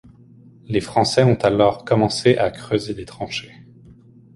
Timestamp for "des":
2.95-3.05